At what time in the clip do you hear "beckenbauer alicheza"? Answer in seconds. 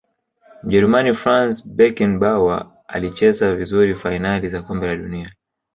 1.77-3.55